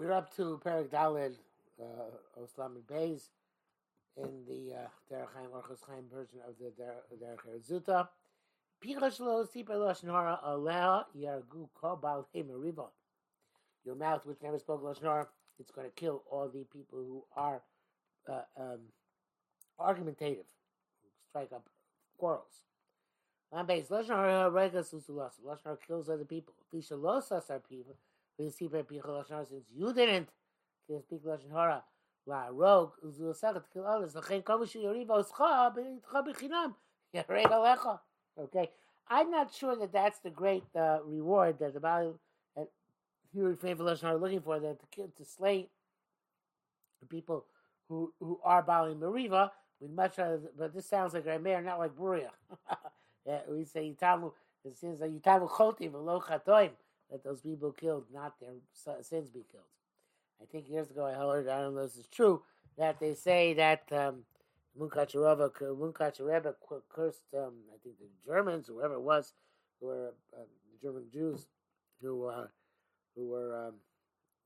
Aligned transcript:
We're 0.00 0.12
up 0.12 0.34
to 0.36 0.58
Perek 0.64 0.88
Daled, 0.88 1.34
uh, 1.78 2.42
Islamic 2.42 2.88
Bays, 2.88 3.28
in 4.16 4.46
the 4.48 4.74
uh, 4.74 4.88
Derech 5.12 5.26
Chaim 5.36 5.50
Orchos 5.54 5.84
Chaim 5.86 6.04
version 6.10 6.38
of 6.48 6.54
the 6.58 6.72
Derech 7.22 7.36
Eretz 7.46 7.70
Zuta. 7.70 8.08
Pichash 8.82 9.20
lo 9.20 9.44
siper 9.44 9.76
lashon 9.76 10.06
hara 10.06 10.40
aleh 10.42 11.04
yargu 11.14 11.68
kol 11.78 11.96
bal 11.96 12.26
meriva. 12.34 12.86
Your 13.84 13.94
mouth, 13.94 14.24
which 14.24 14.38
never 14.42 14.58
spoke 14.58 14.82
lashon 14.82 15.02
hara, 15.02 15.28
it's 15.58 15.70
going 15.70 15.86
to 15.86 15.92
kill 15.94 16.22
all 16.30 16.48
the 16.48 16.64
people 16.64 16.98
who 16.98 17.22
are 17.36 17.60
uh, 18.26 18.40
um, 18.58 18.78
argumentative, 19.78 20.46
who 21.02 21.10
strike 21.28 21.52
up 21.52 21.68
quarrels. 22.16 22.64
On 23.52 23.66
base, 23.66 23.88
lashon 23.88 24.16
hara 24.16 24.50
regas 24.50 24.94
usulas. 24.94 25.32
Lashon 25.46 25.76
kills 25.86 26.08
other 26.08 26.24
people. 26.24 26.54
Fisha 26.72 26.92
losas 26.92 27.50
are 27.50 27.58
people. 27.58 27.96
wie 28.40 28.48
sie 28.48 28.68
bei 28.68 28.82
Bichol 28.82 29.18
Hashanah 29.18 29.44
sind 29.44 29.68
Juderin, 29.70 30.26
die 30.88 30.94
ist 30.94 31.08
Bichol 31.08 31.32
Hashanah 31.32 31.54
Hora, 31.54 31.84
wa 32.24 32.48
rog, 32.48 32.98
und 33.02 33.12
so 33.12 33.32
sagt, 33.32 33.70
kill 33.70 33.84
alles, 33.84 34.14
noch 34.14 34.30
ein 34.30 34.42
komisch, 34.42 34.74
ihr 34.76 34.90
Riva, 34.90 35.14
aus 35.14 35.30
Cha, 35.30 35.66
aber 35.66 35.82
ich 35.82 36.12
hab 36.12 36.26
ich 36.26 36.38
hinam, 36.38 36.74
ja, 37.12 37.22
rega 37.28 37.58
lecha. 37.58 38.00
Okay, 38.36 38.70
I'm 39.10 39.30
not 39.30 39.52
sure 39.52 39.76
that 39.76 39.92
that's 39.92 40.20
the 40.20 40.30
great 40.30 40.64
uh, 40.74 41.00
reward 41.04 41.58
that 41.58 41.74
the 41.74 41.80
Baal, 41.80 42.18
that 42.56 42.68
you 43.32 43.46
and 43.46 43.58
Fevel 43.58 43.88
are 43.88 44.16
looking 44.16 44.40
for, 44.40 44.58
that 44.58 44.78
to, 44.92 45.08
to 45.08 45.24
slay 45.24 45.68
the 47.00 47.06
people 47.06 47.44
who, 47.88 48.12
who 48.20 48.40
are 48.42 48.62
Baal 48.62 48.86
in 48.86 48.98
Meriva, 48.98 49.50
we 49.80 49.88
much 49.88 50.16
rather, 50.16 50.40
but 50.56 50.72
this 50.72 50.86
sounds 50.86 51.12
like 51.12 51.26
Ramey, 51.26 51.62
not 51.62 51.78
like 51.78 51.94
Buria. 51.94 52.30
yeah, 53.26 53.40
we 53.50 53.64
say, 53.64 53.94
Yitavu, 53.94 54.32
it 54.64 54.76
seems 54.78 55.00
like 55.00 55.10
Yitavu 55.10 55.48
Chotim, 55.50 55.94
Elo 55.94 56.20
Chatoim, 56.20 56.70
Yitavu 56.70 56.89
That 57.10 57.24
those 57.24 57.40
people 57.40 57.72
killed, 57.72 58.04
not 58.12 58.34
their 58.40 58.54
sins 59.02 59.30
be 59.30 59.44
killed. 59.50 59.64
I 60.40 60.44
think 60.46 60.68
years 60.68 60.90
ago 60.90 61.04
I 61.04 61.12
heard, 61.14 61.48
I 61.48 61.60
don't 61.60 61.74
know 61.74 61.80
if 61.82 61.90
this 61.90 61.98
is 61.98 62.06
true, 62.06 62.42
that 62.78 63.00
they 63.00 63.14
say 63.14 63.52
that 63.54 63.82
um, 63.92 64.22
Munkachareva, 64.78 65.50
cursed, 66.88 67.22
um, 67.36 67.54
I 67.74 67.78
think 67.82 67.96
the 67.98 68.06
Germans, 68.24 68.68
whoever 68.68 68.94
it 68.94 69.02
was, 69.02 69.34
who 69.80 69.88
were 69.88 70.14
uh, 70.32 70.44
German 70.80 71.04
Jews, 71.12 71.46
who 72.00 72.26
uh, 72.26 72.46
who 73.16 73.28
were 73.28 73.66
um, 73.66 73.74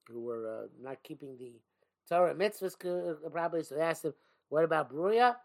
who 0.09 0.23
were 0.23 0.65
uh, 0.65 0.67
not 0.83 1.03
keeping 1.03 1.37
the 1.39 1.53
Torah 2.09 2.35
mitzvahs 2.35 2.77
properly. 3.31 3.63
So 3.63 3.77
they 3.77 3.83
asked 3.83 4.05
him, 4.05 4.15
"What 4.49 4.65
about 4.65 4.93
Bruya?" 4.93 5.37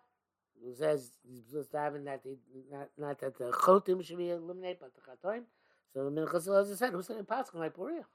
Who 0.63 0.73
says 0.73 1.11
he's 1.23 1.45
supposed 1.47 1.71
to 1.71 1.77
have 1.77 1.93
that 2.05 2.23
they, 2.23 2.37
not 2.71 2.89
not 2.97 3.19
that 3.19 3.37
the 3.37 3.51
chotim 3.51 4.03
should 4.03 4.17
be 4.17 4.29
eliminated, 4.29 4.77
but 4.81 4.91
the 4.95 5.01
chatoim. 5.01 5.43
So 5.93 6.09
the 6.09 6.11
Minchas 6.11 6.47
as 6.59 6.71
I 6.71 6.75
said, 6.75 6.93
who's 6.93 7.07
going 7.07 7.19
to 7.19 7.25
pass 7.25 7.49
like 7.53 7.75
Bruya? 7.75 8.05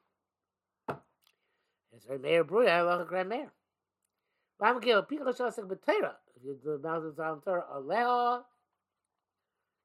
It's 1.97 2.07
right, 2.09 2.21
Mayor 2.21 2.45
Bruya, 2.45 2.71
I 2.71 2.81
love 2.83 3.01
a 3.01 3.05
grand 3.05 3.29
mayor. 3.29 3.53
I'm 4.61 4.81
going 4.81 5.05
to 5.05 5.07
give 5.09 5.27
a 5.27 5.33
shasek 5.33 5.67
b'teira. 5.67 6.13
If 6.37 6.45
you 6.45 6.57
do 6.63 6.79
the 6.81 6.89
mountains 6.89 7.19
on 7.19 7.41
Torah, 7.41 7.65
aleha, 7.75 8.45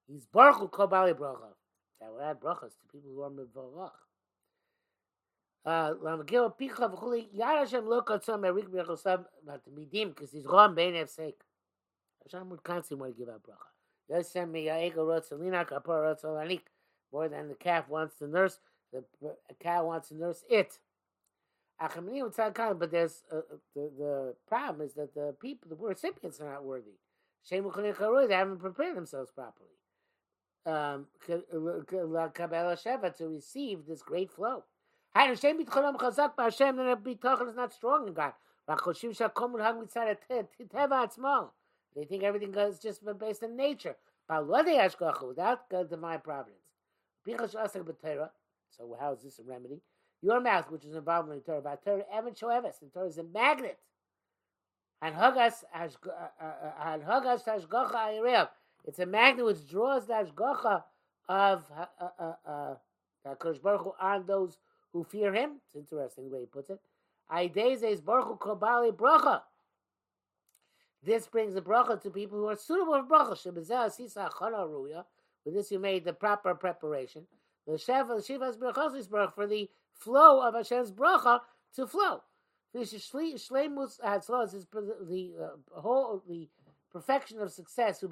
he's 0.07 0.25
baruch 0.27 0.71
kobali 0.71 1.13
bracha. 1.13 1.53
That 1.99 2.11
will 2.11 2.21
add 2.21 2.39
brachas 2.39 2.77
to 2.77 2.85
people 2.91 3.11
who 3.13 3.21
are 3.21 3.29
mevorach. 3.29 3.91
Lam 6.01 6.25
gil 6.25 6.49
picha 6.51 6.89
v'chuli 6.91 7.27
yad 7.35 7.59
Hashem 7.59 7.85
lo 7.87 8.01
katzom 8.01 8.45
erik 8.45 8.69
b'yachosav 8.69 9.25
but 9.45 9.61
midim 9.75 10.15
because 10.15 10.31
he's 10.31 10.45
rom 10.45 10.75
bein 10.75 10.93
efsek. 10.93 11.33
Hashem 12.23 12.49
would 12.49 12.63
constantly 12.63 13.01
want 13.01 13.17
to 13.17 13.19
give 13.19 13.33
out 13.33 13.43
bracha. 13.43 13.69
Yosem 14.09 14.51
mi 14.51 14.65
ya'ega 14.65 14.97
rotz 14.97 15.31
alina 15.31 15.65
kapar 15.65 16.03
rotz 16.03 16.23
alanik 16.23 16.61
more 17.11 17.27
than 17.27 17.47
the 17.47 17.55
calf 17.55 17.89
wants 17.89 18.17
to 18.19 18.27
nurse, 18.27 18.59
the 18.91 19.03
cow 19.61 19.85
wants 19.85 20.09
to 20.09 20.15
nurse 20.15 20.43
it. 20.49 20.79
But 21.81 22.91
there's 22.91 23.23
uh, 23.31 23.41
the, 23.75 23.89
the 23.97 24.35
problem 24.47 24.85
is 24.85 24.93
that 24.95 25.13
the 25.13 25.35
people, 25.39 25.69
the 25.69 25.75
recipients, 25.75 26.41
are 26.41 26.51
not 26.51 26.65
worthy. 26.65 26.97
They 27.49 28.35
haven't 28.35 28.59
prepared 28.59 28.97
themselves 28.97 29.31
properly. 29.31 29.69
Um, 30.65 31.07
to 31.25 33.27
receive 33.27 33.85
this 33.87 34.01
great 34.01 34.31
flow. 34.31 34.63
Hashem 35.15 35.61
is 35.61 35.69
not 37.55 37.73
strong 37.73 38.07
in 38.07 38.13
God. 38.13 38.33
They 41.95 42.05
think 42.05 42.23
everything 42.23 42.53
is 42.53 42.79
just 42.79 43.01
based 43.17 43.43
on 43.43 43.55
nature. 43.55 43.95
Without 44.29 45.89
divine 45.89 46.19
providence. 46.19 46.58
So 47.37 48.97
how 48.99 49.13
is 49.13 49.21
this 49.23 49.39
a 49.39 49.43
remedy? 49.43 49.81
Your 50.21 50.41
mouth, 50.41 50.69
which 50.69 50.85
is 50.85 50.95
involved 50.95 51.29
in 51.29 51.35
the 51.35 51.41
Torah, 51.41 51.59
about 51.59 51.83
Torah, 51.83 52.03
Evan 52.13 52.33
Shoevis, 52.33 52.79
the 52.79 52.87
Torah 52.93 53.07
is 53.07 53.17
a 53.17 53.23
magnet. 53.23 53.77
And 55.01 55.15
Hagas 55.15 55.63
and 55.73 55.95
uh, 56.05 56.43
uh, 56.43 56.45
uh, 56.45 56.97
Hagas 56.99 57.45
Hashgacha 57.45 57.93
Ayrev. 57.93 58.49
It's 58.85 58.99
a 58.99 59.05
magnet 59.05 59.45
which 59.45 59.67
draws 59.69 60.07
the 60.07 60.13
Hashgacha 60.13 60.83
of 61.29 61.63
uh, 61.71 62.75
Hakadosh 63.25 63.61
Baruch 63.61 63.81
Hu 63.81 63.93
on 64.01 64.25
those 64.25 64.57
who 64.91 65.03
fear 65.03 65.33
Him. 65.33 65.61
It's 65.73 65.91
interesting 65.91 66.25
the 66.25 66.35
way 66.35 66.41
he 66.41 66.45
puts 66.47 66.69
it. 66.69 66.79
Aidezes 67.31 68.03
Baruch 68.03 68.39
Kobali 68.39 68.91
Bracha. 68.91 69.41
This 71.01 71.27
brings 71.27 71.55
a 71.55 71.61
bracha 71.61 72.01
to 72.01 72.09
people 72.09 72.39
who 72.39 72.47
are 72.47 72.57
suitable 72.57 73.01
for 73.01 73.15
bracha. 73.15 73.31
Shebezeh 73.37 73.91
Sisa 73.91 74.29
Chana 74.33 74.67
Ruya. 74.67 75.05
This, 75.53 75.71
you 75.71 75.79
made 75.79 76.05
the 76.05 76.13
proper 76.13 76.55
preparation. 76.55 77.25
For 77.65 77.77
the 79.47 79.69
flow 79.93 80.41
of 80.41 80.55
Hashem's 80.55 80.91
bracha 80.91 81.41
to 81.75 81.87
flow. 81.87 82.21
The 82.73 82.81
uh, 85.41 85.81
whole 85.81 86.23
the 86.27 86.47
perfection 86.91 87.41
of 87.41 87.51
success. 87.51 88.03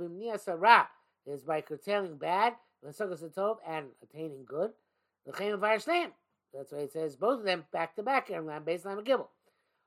Is 1.26 1.44
by 1.44 1.60
curtailing 1.62 2.18
bad, 2.18 2.56
and 2.84 3.86
attaining 4.04 4.46
good. 4.46 4.72
That's 5.26 6.72
why 6.72 6.80
it 6.80 6.94
says 6.94 7.16
both 7.16 7.40
of 7.40 7.46
them 7.46 7.66
back 7.72 7.96
to 7.96 8.04
back 8.04 8.30
in 8.30 8.46
Lam 8.46 8.64
Beis 8.64 8.86
Lam 8.86 9.04
Gibel. 9.04 9.28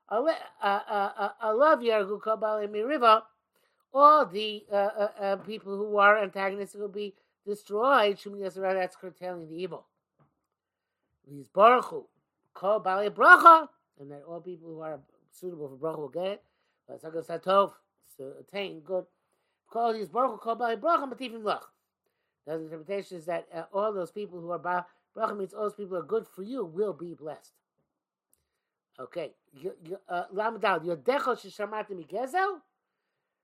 I 0.09 0.17
love 1.51 1.79
Yargu 1.79 2.21
Kabal 2.21 2.63
and 2.63 2.73
Miriva. 2.73 3.23
All 3.93 4.25
the 4.25 4.65
uh, 4.71 4.75
uh, 4.75 5.09
uh, 5.19 5.35
people 5.37 5.75
who 5.77 5.97
are 5.97 6.21
antagonists 6.21 6.75
will 6.75 6.87
be 6.87 7.13
destroyed, 7.45 8.17
that's 8.23 8.95
curtailing 8.95 9.47
the 9.49 9.55
evil. 9.55 9.85
These 11.29 11.47
Baruch 11.53 11.85
Hu, 11.85 12.05
call 12.53 12.79
Bali 12.79 13.09
Bracha, 13.09 13.67
and 13.99 14.11
that 14.11 14.23
all 14.27 14.41
people 14.41 14.69
who 14.69 14.81
are 14.81 14.99
suitable 15.31 15.69
for 15.69 15.75
Bracha 15.75 15.99
will 15.99 16.09
get 16.09 16.25
it. 16.25 16.43
But 16.87 17.01
to 17.01 18.33
attain 18.39 18.81
good. 18.81 19.05
Call 19.69 19.93
these 19.93 20.09
Baruch 20.09 20.31
Hu, 20.31 20.37
call 20.37 20.55
Bali 20.55 20.75
Bracha, 20.75 21.21
even 21.21 21.41
Lach. 21.41 21.61
The 22.45 22.55
interpretation 22.55 23.17
is 23.17 23.25
that 23.25 23.47
uh, 23.53 23.63
all 23.71 23.93
those 23.93 24.11
people 24.11 24.41
who 24.41 24.51
are 24.51 24.59
Bali 24.59 24.83
Bracha 25.15 25.37
means 25.37 25.53
all 25.53 25.63
those 25.63 25.75
people 25.75 25.97
who 25.97 26.03
are 26.03 26.07
good 26.07 26.27
for 26.27 26.43
you 26.43 26.65
will 26.65 26.93
be 26.93 27.13
blessed. 27.13 27.53
Okay, 28.99 29.31
uh, 30.09 30.23
Lamadal, 30.33 30.85
your 30.85 30.97
decho 30.97 31.35
shishamati 31.35 31.91
migezel, 31.91 32.59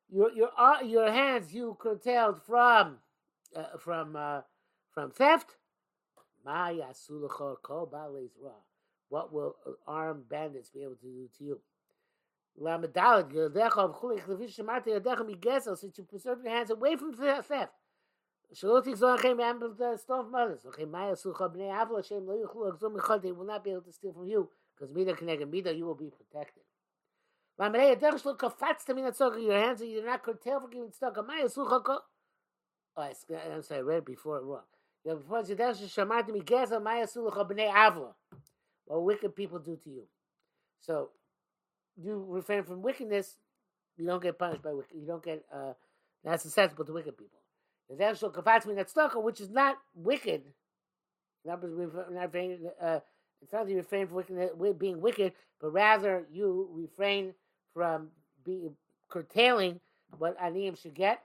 your 0.09 0.31
your 0.31 0.51
uh, 0.57 0.81
your 0.83 1.11
hands 1.11 1.53
you 1.53 1.75
curtailed 1.79 2.41
from 2.45 2.97
uh, 3.55 3.77
from 3.77 4.15
uh, 4.15 4.41
from 4.91 5.11
theft. 5.11 5.57
What 9.09 9.33
will 9.33 9.55
armed 9.87 10.29
bandits 10.29 10.69
be 10.69 10.83
able 10.83 10.95
to 10.95 11.05
do 11.05 11.29
to 11.37 11.43
you? 11.43 11.61
Since 15.75 15.97
you 15.97 16.03
preserve 16.03 16.43
your 16.43 16.53
hands 16.53 16.71
away 16.71 16.95
from 16.95 17.13
theft. 17.13 17.73
שלא 18.53 18.79
תגזור 18.79 19.13
לכם 19.13 19.37
stone 19.95 20.31
mothers. 20.31 20.65
Okay, 20.65 20.85
מה 20.85 21.07
יעשו 21.09 21.31
לך 21.31 21.41
בני 21.41 21.71
עוול 21.71 22.01
שהם 22.01 22.27
לא 22.27 22.33
יוכלו 22.33 22.69
לחזור 22.69 22.89
מחול, 22.89 23.15
they 23.15 23.31
will 23.31 23.47
not 23.47 23.63
be 23.63 23.69
able 23.69 23.81
to 23.81 23.91
steal 23.91 24.13
from 24.13 24.25
you, 24.25 24.47
because 24.75 24.93
מידה 24.93 25.15
כנגד 25.15 25.47
מידה, 25.47 25.71
you 25.71 25.83
will 25.83 26.01
be 26.01 26.09
protected. 26.09 26.63
והמלא 27.59 27.81
הדרך 27.81 28.19
שלו 28.19 28.37
קפצת 28.37 28.89
מן 28.89 29.03
הצורך, 29.03 29.35
your 29.35 29.77
hands, 29.77 29.81
you're 29.81 30.05
not 30.05 30.29
curtailed 30.29 30.63
for 30.63 30.69
giving 30.71 30.99
stock, 30.99 31.21
מה 31.21 31.39
יעשו 31.39 31.63
לך 31.63 31.73
Oh, 32.97 33.03
I'm 33.03 33.61
sorry, 33.61 33.79
I 33.79 33.83
read 33.83 33.97
it 33.99 34.05
before 34.05 34.37
it 34.37 34.43
wrong. 34.43 34.63
What 38.85 39.03
wicked 39.03 39.35
people 39.35 39.59
do 39.59 39.75
to 39.75 39.89
you. 39.89 40.03
So 40.81 41.09
you 41.95 42.25
refrain 42.27 42.63
from 42.63 42.81
wickedness, 42.81 43.37
you 43.97 44.05
don't 44.05 44.21
get 44.21 44.39
punished 44.39 44.63
by 44.63 44.73
wicked. 44.73 44.97
You 44.97 45.05
don't 45.05 45.23
get 45.23 45.45
uh, 45.53 45.73
that's 46.23 46.45
acceptable 46.45 46.85
to 46.85 46.93
wicked 46.93 47.17
people. 47.17 47.39
Which 49.23 49.41
is 49.41 49.49
not 49.49 49.77
wicked, 49.95 50.43
not, 51.45 51.63
not 51.63 52.35
uh, 52.81 52.99
it's 53.41 53.53
not 53.53 53.65
that 53.65 53.69
you 53.69 53.77
refrain 53.77 54.07
from 54.07 54.15
wicked, 54.17 54.79
being 54.79 54.99
wicked, 55.01 55.33
but 55.61 55.71
rather 55.71 56.25
you 56.31 56.69
refrain 56.73 57.33
from 57.73 58.09
being 58.43 58.75
curtailing 59.09 59.79
what 60.17 60.37
aniyim 60.39 60.81
should 60.81 60.95
get. 60.95 61.21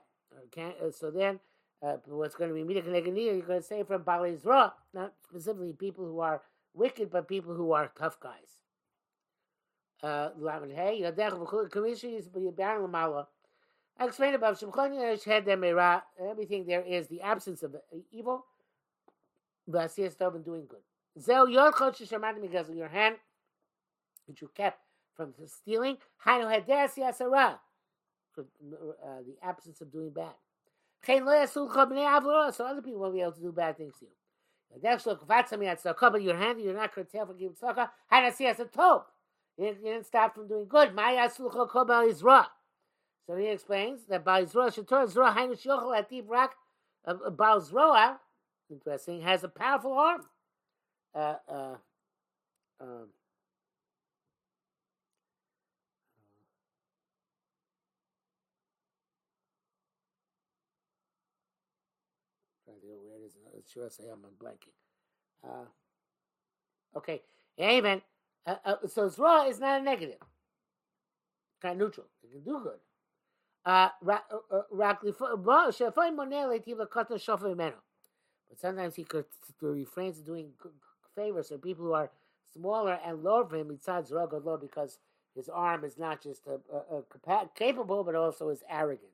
Okay, 0.47 0.75
uh, 0.81 0.91
so 0.91 1.11
then 1.11 1.39
uh, 1.83 1.97
what's 2.05 2.35
going 2.35 2.49
to 2.49 2.55
be 2.55 2.63
Mida 2.63 2.81
you're 2.81 3.41
going 3.41 3.59
to 3.59 3.65
say 3.65 3.83
from 3.83 4.03
Bali 4.03 4.37
Zra, 4.37 4.73
not 4.93 5.13
specifically 5.23 5.73
people 5.73 6.05
who 6.05 6.19
are 6.19 6.41
wicked, 6.73 7.11
but 7.11 7.27
people 7.27 7.53
who 7.53 7.73
are 7.73 7.91
tough 7.97 8.19
guys. 8.19 8.61
Uh, 10.01 10.29
I 13.99 14.05
explained 14.05 14.35
above. 14.35 14.63
Everything 16.29 16.65
there 16.65 16.81
is 16.81 17.07
the 17.07 17.21
absence 17.21 17.63
of 17.63 17.75
evil. 18.11 18.45
V'asiyas 19.69 20.17
Tov 20.17 20.35
and 20.35 20.43
doing 20.43 20.67
good. 20.67 20.81
Your 22.75 22.87
hand, 22.89 23.15
which 24.25 24.41
you 24.41 24.49
kept 24.55 24.79
from 25.15 25.33
stealing. 25.45 25.97
Uh, 26.25 26.49
the 28.35 29.37
absence 29.41 29.79
of 29.81 29.91
doing 29.91 30.09
bad. 30.09 30.33
Chen 31.05 31.25
Lo 31.25 31.31
Yasul 31.31 31.73
Chod 31.73 31.89
B'nei 31.89 32.05
Avlora. 32.05 32.53
So 32.53 32.65
other 32.65 32.81
people 32.81 33.01
won't 33.01 33.13
be 33.13 33.21
able 33.21 33.33
to 33.33 33.41
do 33.41 33.51
bad 33.51 33.77
things 33.77 33.95
to 33.99 34.05
you. 34.05 34.11
Yadech 34.79 35.03
Shlo 35.03 35.19
Kvatsa 35.19 35.59
Mi 35.59 35.65
Yatzaka. 35.65 36.11
But 36.11 36.21
your 36.21 36.37
hand, 36.37 36.61
you're 36.61 36.73
not 36.73 36.91
curtailed 36.93 37.27
for 37.27 37.33
giving 37.33 37.55
tzedakah. 37.55 37.89
Hainu 38.11 38.35
Siyasa 38.35 38.71
Tov. 38.71 39.03
You 39.57 39.65
didn't, 39.65 39.85
you 39.85 39.91
didn't 39.91 40.05
stop 40.05 40.35
from 40.35 40.47
doing 40.47 40.67
good. 40.67 40.95
Maya 40.95 41.29
Sulcha 41.29 41.69
Kobal 41.69 42.11
Izra. 42.11 42.47
So 43.27 43.35
he 43.35 43.47
explains 43.47 44.01
that 44.09 44.25
by 44.25 44.43
Izra 44.43 44.73
Shator 44.73 45.05
Izra 45.05 45.35
Hainu 45.35 45.61
Shochel 45.61 46.03
Ativ 46.03 46.27
Rak 46.27 46.55
Baal 47.05 47.61
Zroa, 47.61 48.17
interesting, 48.69 49.21
has 49.21 49.43
a 49.43 49.49
powerful 49.49 49.93
arm. 49.93 50.21
Uh, 51.13 51.35
uh, 51.49 51.75
um, 52.79 53.07
to 62.81 62.87
where 62.87 63.17
it 63.19 63.25
is. 63.25 63.35
Sure, 63.71 63.89
say 63.89 64.05
I'm 64.11 64.21
blanking. 64.41 64.73
Uh, 65.43 65.65
okay, 66.97 67.21
event, 67.57 68.03
uh, 68.45 68.55
uh, 68.65 68.75
so 68.87 69.09
Zra 69.09 69.43
is 69.45 69.59
not 69.59 69.81
a 69.81 69.83
negative, 69.83 70.19
kind 71.61 71.73
of 71.73 71.79
neutral. 71.87 72.07
It 72.23 72.31
can 72.31 72.43
do 72.43 72.61
good. 72.63 72.79
But 73.65 74.23
sometimes 78.59 78.95
he 78.95 79.03
could 79.03 79.25
refrain 79.61 80.13
from 80.13 80.23
doing 80.23 80.51
favors 81.15 81.49
for 81.49 81.57
people 81.57 81.85
who 81.85 81.93
are 81.93 82.11
smaller 82.53 82.99
and 83.05 83.23
lower 83.23 83.47
for 83.47 83.57
him 83.57 83.69
because 83.69 84.99
his 85.35 85.49
arm 85.49 85.85
is 85.85 85.97
not 85.97 86.21
just 86.21 86.43
capable 87.55 88.03
but 88.03 88.15
also 88.15 88.49
is 88.49 88.63
arrogant. 88.69 89.12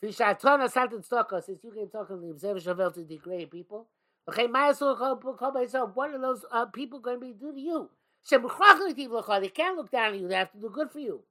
Since 0.00 0.20
you 0.20 0.26
can 0.26 1.88
talk 1.90 2.10
in 2.10 2.20
the 2.20 2.30
observer 2.30 2.60
Shavel 2.60 2.94
to 2.94 3.04
degrade 3.04 3.50
people, 3.50 3.88
okay, 4.28 4.46
my 4.46 4.72
soul 4.72 4.94
call 4.94 5.52
myself, 5.52 5.90
what 5.94 6.10
are 6.14 6.20
those 6.20 6.44
uh, 6.52 6.66
people 6.66 7.00
going 7.00 7.18
to 7.18 7.26
be 7.26 7.32
do 7.32 7.52
to 7.52 7.60
you? 7.60 7.90
They 8.30 9.48
can't 9.48 9.76
look 9.76 9.90
down 9.90 10.12
on 10.12 10.20
you. 10.20 10.28
They 10.28 10.36
have 10.36 10.52
to 10.52 10.58
do 10.58 10.70
good 10.70 10.90
for 10.90 11.00
you. 11.00 11.22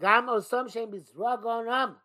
Gam 0.00 0.26
osam 0.26 0.72
shem 0.72 0.90
bizragonam. 0.90 1.96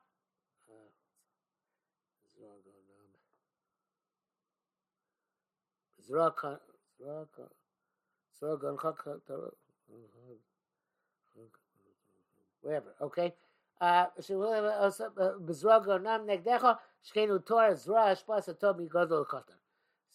Zragon, 6.09 6.59
zragon, 7.01 7.49
zragon, 8.41 8.77
whatever. 12.61 12.95
Okay. 13.01 13.25
Uh, 13.25 13.46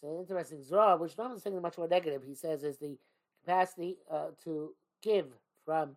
So 0.01 0.19
interesting 0.19 0.63
zra, 0.63 0.97
which 0.97 1.17
not 1.17 1.41
something 1.41 1.63
much 1.63 1.79
more 1.79 1.89
negative. 1.89 2.23
He 2.27 2.35
says 2.35 2.65
is 2.65 2.79
the 2.79 2.99
capacity 3.45 3.99
uh, 4.11 4.29
to 4.45 4.75
give 5.01 5.27
from 5.65 5.97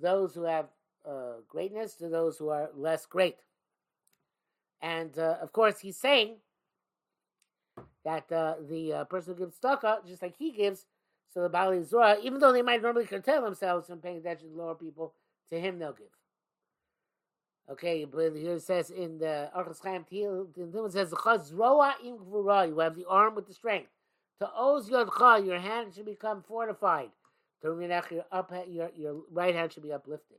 those 0.00 0.34
who 0.34 0.44
have 0.44 0.66
uh, 1.06 1.40
greatness 1.46 1.94
to 1.96 2.08
those 2.08 2.38
who 2.38 2.48
are 2.48 2.70
less 2.74 3.04
great. 3.04 3.36
And 4.80 5.18
uh, 5.18 5.36
of 5.42 5.52
course, 5.52 5.80
he's 5.80 5.98
saying 5.98 6.36
that 8.04 8.30
uh, 8.32 8.54
the 8.68 8.92
uh, 8.92 9.04
person 9.04 9.34
who 9.34 9.40
gives 9.40 9.58
tzedakah, 9.58 10.06
just 10.06 10.22
like 10.22 10.36
he 10.38 10.52
gives, 10.52 10.86
so 11.32 11.42
the 11.42 11.48
Bali 11.48 11.82
Zora, 11.82 12.16
even 12.22 12.38
though 12.38 12.52
they 12.52 12.62
might 12.62 12.82
normally 12.82 13.06
curtail 13.06 13.42
themselves 13.42 13.88
from 13.88 13.98
paying 13.98 14.18
attention 14.18 14.50
to 14.50 14.56
lower 14.56 14.74
people, 14.74 15.14
to 15.50 15.60
him 15.60 15.78
they'll 15.78 15.92
give. 15.92 16.06
Okay, 17.70 18.04
but 18.04 18.36
here 18.36 18.56
it 18.56 18.62
says 18.62 18.90
in 18.90 19.18
the 19.18 19.50
Orchos 19.56 19.80
Chaim 19.82 20.04
it 20.10 20.92
says, 20.92 21.14
You 21.50 22.78
have 22.78 22.94
the 22.94 23.06
arm 23.08 23.34
with 23.34 23.46
the 23.46 23.54
strength. 23.54 23.88
To 24.40 24.50
oz 24.54 24.90
yodcha, 24.90 25.46
your 25.46 25.58
hand 25.58 25.94
should 25.94 26.04
become 26.04 26.42
fortified. 26.42 27.10
To 27.62 27.68
your, 27.78 28.24
up, 28.30 28.52
your, 28.68 28.90
your 28.94 29.22
right 29.30 29.54
hand 29.54 29.72
should 29.72 29.82
be 29.82 29.92
uplifted. 29.92 30.36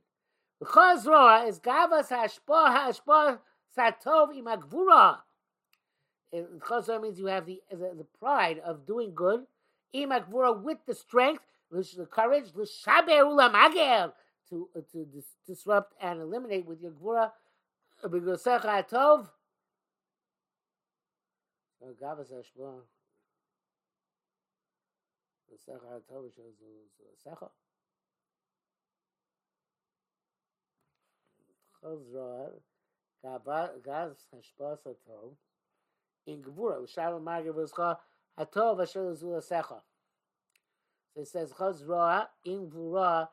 Chazroa 0.62 1.48
is 1.48 1.58
gavas 1.58 2.08
hashpa 2.08 2.38
hashpa 2.48 3.38
satov 3.76 4.28
imagvura. 4.32 5.18
The 6.32 6.46
Chazroa 6.60 7.02
means 7.02 7.18
you 7.18 7.26
have 7.26 7.46
the, 7.46 7.60
the, 7.70 7.92
the 7.98 8.06
pride 8.20 8.60
of 8.64 8.86
doing 8.86 9.12
good. 9.14 9.44
Imagvura 9.92 10.62
with 10.62 10.78
the 10.86 10.94
strength, 10.94 11.42
the 11.72 12.06
courage, 12.08 12.52
l'shaber 12.54 13.24
magel 13.50 14.12
to 14.48 14.68
uh, 14.76 14.80
to 14.92 15.04
dis 15.06 15.36
disrupt 15.46 15.94
and 16.00 16.20
eliminate 16.20 16.66
with 16.66 16.80
your 16.80 16.92
gvura 16.92 17.32
uh, 18.02 18.08
because 18.08 18.42
sa 18.42 18.58
khatov 18.58 19.28
so 21.78 21.94
gab 22.00 22.20
es 22.20 22.30
es 22.30 22.50
war 22.54 22.82
sa 25.58 25.72
khatov 25.72 26.30
so 26.34 26.42
so 26.58 26.66
so 26.96 27.04
sa 27.24 27.34
kh 27.34 27.50
khazra 31.82 32.52
gab 33.22 33.44
gab 33.82 34.10
es 34.12 34.26
es 34.32 35.06
in 36.26 36.42
gvura 36.42 36.88
shal 36.88 37.20
magi 37.20 37.48
es 37.48 37.72
kha 37.72 37.98
atov 38.38 38.80
es 38.82 38.92
zu 38.92 39.40
sa 39.40 39.62
kh 39.62 39.82
so 41.14 41.20
it 41.20 41.28
says 41.28 41.52
khazra 41.52 42.28
in 42.44 42.70
gvura 42.70 43.28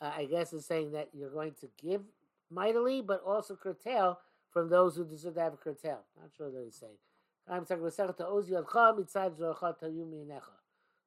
uh, 0.00 0.10
I 0.16 0.24
guess 0.24 0.52
is 0.52 0.66
saying 0.66 0.92
that 0.92 1.08
you're 1.12 1.30
going 1.30 1.54
to 1.60 1.68
give 1.80 2.02
mightily, 2.50 3.00
but 3.02 3.22
also 3.24 3.56
curtail 3.56 4.18
from 4.50 4.68
those 4.68 4.96
who 4.96 5.04
deserve 5.04 5.34
to 5.34 5.40
have 5.40 5.54
a 5.54 5.56
curtail. 5.56 6.00
Not 6.20 6.30
sure 6.36 6.50
what 6.50 6.64
he's 6.64 6.76
saying. 6.76 6.96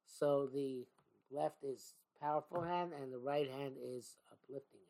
So 0.06 0.48
the 0.52 0.86
left 1.30 1.64
is 1.64 1.94
powerful 2.20 2.62
hand 2.62 2.92
and 3.00 3.12
the 3.12 3.18
right 3.18 3.50
hand 3.50 3.74
is 3.82 4.16
uplifting 4.32 4.80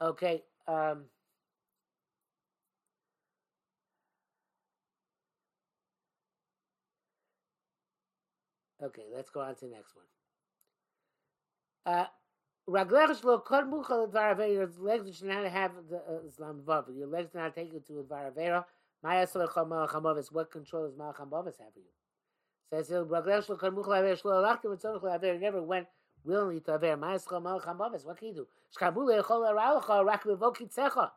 hand. 0.00 0.10
Okay. 0.12 0.42
Um, 0.68 1.04
okay, 8.82 9.04
let's 9.14 9.30
go 9.30 9.40
on 9.40 9.54
to 9.56 9.64
the 9.66 9.70
next 9.70 9.94
one. 9.96 10.06
Uh, 11.86 12.06
Raglech 12.68 13.20
shlo 13.20 13.44
kol 13.44 13.62
muchal 13.62 14.08
advar 14.10 14.52
Your 14.52 14.68
legs 14.78 15.16
should 15.16 15.28
not 15.28 15.44
have 15.46 15.72
the 15.88 15.96
uh, 15.96 16.26
Islam 16.26 16.62
vav. 16.66 16.84
Your 16.96 17.06
legs 17.06 17.30
do 17.32 17.38
not 17.38 17.54
take 17.54 17.72
you 17.72 17.80
to 17.86 18.04
advar 18.04 18.32
avera. 18.32 18.64
Maya 19.02 19.26
solechol 19.26 19.68
malach 19.68 19.90
hamavis. 19.90 20.32
What 20.32 20.50
control 20.50 20.90
malach 20.98 21.16
hamavis 21.16 21.58
have 21.58 21.72
for 21.72 21.78
you? 21.78 21.92
Says 22.70 22.90
Raglech 22.90 23.46
shlo 23.46 23.58
kol 23.58 23.70
muchal 23.70 23.92
avera 23.92 24.20
shlo 24.20 24.32
alachtim 24.42 24.72
and 24.72 24.80
tzonich 24.80 25.02
avera. 25.02 25.40
Never 25.40 25.62
went 25.62 25.86
willingly 26.24 26.60
to 26.60 26.74
aver. 26.74 26.96
Ma'aschal 26.96 27.42
malach 27.42 27.64
hamavis. 27.64 28.04
What 28.04 28.18
can 28.18 28.28
you 28.28 28.34
do? 28.34 28.46
Shkabule 28.76 29.22
echol 29.22 29.48
aralacha 29.48 30.04
rak 30.04 30.24
bevokitzecha. 30.24 31.10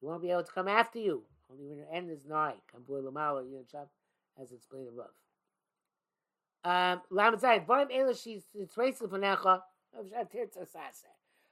He 0.00 0.06
won't 0.06 0.22
be 0.22 0.30
able 0.30 0.44
to 0.44 0.52
come 0.52 0.68
after 0.68 0.98
you. 0.98 1.22
Only 1.50 1.66
when 1.66 1.78
your 1.78 1.86
end 1.92 2.10
is 2.10 2.24
nigh. 2.26 2.54
Kambur 2.74 3.02
lamala 3.02 3.42
yincham, 3.42 3.86
as 4.40 4.52
explained 4.52 4.88
above. 4.88 5.10
Um, 6.64 7.00
Lamatzai, 7.12 7.66
Varim 7.66 7.90
Elish, 7.90 8.26
it's 8.54 8.74
racist 8.76 9.10
for 9.10 9.18
Necha. 9.18 9.62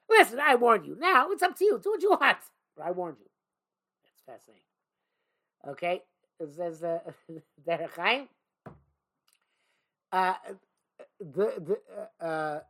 Listen, 0.09 0.41
I 0.41 0.55
warned 0.55 0.87
you. 0.87 0.97
Now 0.99 1.31
it's 1.31 1.43
up 1.43 1.57
to 1.59 1.65
you. 1.65 1.81
Do 1.83 1.91
what 1.91 2.03
you 2.03 2.11
want. 2.11 2.38
But 2.76 2.87
I 2.87 2.91
warned 2.91 3.17
you. 3.21 3.26
That's 4.05 4.41
fascinating. 4.41 4.62
Okay, 5.69 6.03
it 6.38 6.53
says 6.55 6.83
uh, 6.83 7.00
Derech 7.69 8.29
uh, 10.12 10.35
the 11.19 11.79
the 12.21 12.25
uh, 12.25 12.61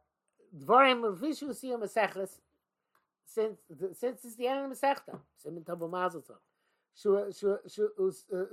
Dvarim 0.59 1.19
Vishu 1.19 1.51
Siyam 1.51 1.83
Masechles 1.83 2.39
since 3.27 3.59
since 3.93 4.25
it's 4.25 4.37
the 4.37 4.47
end 4.47 4.65
of 4.65 4.71
the 4.71 4.87
Masechta. 4.87 5.19
Simin 5.37 5.63
Tov 5.63 5.91
Mazel 5.91 6.23
Tov. 6.23 6.37
Shu 6.95 7.31
shu 7.39 7.59
shu 7.69 7.91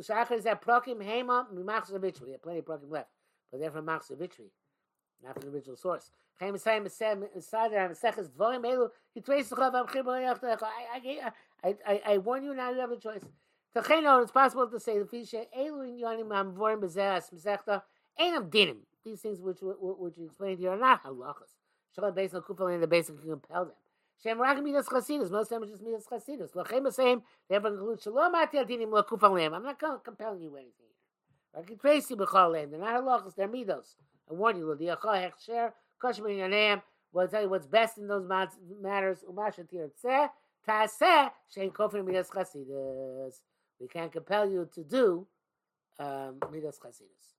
Shachar 0.01 0.34
is 0.34 0.46
at 0.46 0.62
Prokim 0.62 0.98
Hema 0.98 1.48
Mimachs 1.53 1.92
Vitri. 1.92 2.25
We 2.25 2.32
have 2.34 2.44
plenty 2.44 2.60
of 2.60 2.65
Prokim 2.65 2.89
left, 2.89 3.10
but 3.51 3.62
they're 3.62 3.72
from 3.72 3.86
Machs 3.86 4.12
Vitri, 4.12 4.50
not 5.24 5.34
from 5.36 5.50
the 5.50 5.56
original 5.56 5.77
source. 5.77 6.12
I 6.42 6.46
I 11.63 11.75
I 11.86 12.01
I 12.06 12.18
warn 12.18 12.44
you 12.44 12.53
now. 12.53 12.72
You 12.72 12.80
have 12.80 12.92
a 12.92 12.98
choice. 12.98 13.24
It's 13.75 14.32
possible 14.32 14.68
to 14.68 14.80
say 14.80 15.00
the 15.00 15.06
these 19.06 19.22
things 19.22 19.42
which 19.42 19.58
which 19.62 20.18
you 20.18 20.25
explained 20.25 20.60
here 20.60 20.72
are 20.72 20.77
not 20.77 21.03
halachas. 21.03 21.56
Shalom 21.96 22.13
based 22.15 22.34
on 22.34 22.42
Kufa 22.42 22.77
the 22.80 22.88
basic 22.88 23.20
can 23.20 23.30
compel 23.30 23.65
them. 23.65 23.75
Shem 24.22 24.38
Rakim 24.38 24.63
Midas 24.63 24.88
Chasidus. 24.88 25.30
Most 25.30 25.51
of 25.51 25.62
them 25.62 25.70
just 25.70 25.84
Midas 25.84 26.06
Chasidus. 26.10 26.53
Lachem 26.53 26.88
is 26.88 26.96
they 26.96 27.56
have 27.56 27.65
a 27.65 27.70
conclude 27.72 28.01
Shalom 28.01 28.34
Ati 28.34 28.58
Adinim 28.58 28.92
Lo 28.92 29.03
I'm 29.53 29.63
not 29.63 30.03
compelling 30.03 30.42
you 30.42 30.56
anything. 30.56 30.88
Like 31.53 31.80
Tracy 31.80 32.15
Bechal 32.15 32.53
Lam. 32.53 32.72
They're 32.72 32.80
not 32.80 33.03
halachas. 33.03 33.36
They're 33.36 33.50
midos. 33.50 33.96
I 34.30 34.34
warn 34.34 34.58
you. 34.58 34.68
Lo 34.68 34.75
Diachah 34.75 35.32
Hechsher 35.32 35.72
Koshim 36.01 36.30
in 36.30 36.51
Yanayim. 36.51 36.82
We'll 37.12 37.27
tell 37.27 37.42
you 37.42 37.50
what's 37.50 37.68
best 37.68 37.98
in 37.98 38.08
those 38.08 38.27
matters. 38.27 39.24
Umasha 39.30 39.68
Tirtzeh 39.68 40.30
Taaseh 40.68 41.32
Shein 41.56 41.72
Kofin 41.72 42.06
Midas 42.06 42.30
Chasidus. 42.30 43.42
We 43.80 43.88
can't 43.88 44.12
compel 44.12 44.50
you 44.50 44.68
to 44.74 44.84
do 44.84 45.27
um, 46.00 46.39
Midas 46.51 46.80
Chasidus. 46.80 47.36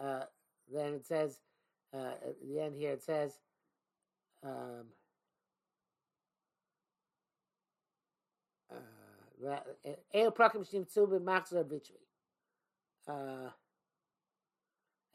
Uh, 0.00 0.24
then 0.72 0.94
it 0.94 1.06
says 1.06 1.40
uh, 1.92 2.12
at 2.28 2.36
the 2.46 2.60
end 2.60 2.76
here. 2.76 2.92
It 2.92 3.02
says. 3.02 3.32
Um, 4.42 4.86
El 10.12 10.32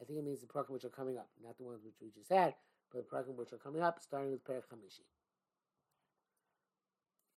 I 0.01 0.05
think 0.05 0.19
it 0.19 0.25
means 0.25 0.41
the 0.41 0.47
Prakim 0.47 0.71
which 0.71 0.85
are 0.85 0.89
coming 0.89 1.17
up, 1.17 1.29
not 1.43 1.57
the 1.57 1.63
ones 1.63 1.81
which 1.85 1.95
we 2.01 2.09
just 2.11 2.31
had, 2.31 2.55
but 2.91 2.99
the 3.09 3.15
Prakim 3.15 3.35
which 3.35 3.53
are 3.53 3.57
coming 3.57 3.81
up, 3.81 3.99
starting 4.01 4.31
with 4.31 4.43
Perek 4.45 4.63
Hamishi. 4.73 5.05